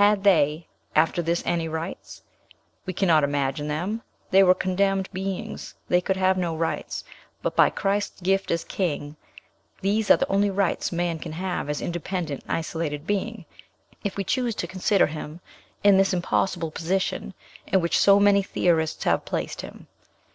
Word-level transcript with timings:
Had 0.00 0.24
they, 0.24 0.66
after 0.96 1.20
this, 1.20 1.42
any 1.44 1.68
rights? 1.68 2.22
We 2.86 2.94
cannot 2.94 3.22
imagine 3.22 3.68
them; 3.68 4.00
they 4.30 4.42
were 4.42 4.54
condemned 4.54 5.10
beings; 5.12 5.74
they 5.88 6.00
could 6.00 6.16
have 6.16 6.38
no 6.38 6.56
rights, 6.56 7.04
but 7.42 7.54
by 7.54 7.68
Christ's 7.68 8.22
gift 8.22 8.50
as 8.50 8.64
king. 8.64 9.14
These 9.82 10.10
are 10.10 10.16
the 10.16 10.32
only 10.32 10.48
rights 10.48 10.90
man 10.90 11.18
can 11.18 11.32
have 11.32 11.68
as 11.68 11.80
an 11.82 11.86
independent 11.88 12.44
isolated 12.48 13.06
being, 13.06 13.44
if 14.02 14.16
we 14.16 14.24
choose 14.24 14.54
to 14.54 14.66
consider 14.66 15.06
him 15.08 15.40
in 15.82 15.98
this 15.98 16.14
impossible 16.14 16.70
position, 16.70 17.34
in 17.66 17.82
which 17.82 17.98
so 17.98 18.18
many 18.18 18.42
theorists 18.42 19.04
have 19.04 19.26
placed 19.26 19.60
him. 19.60 19.86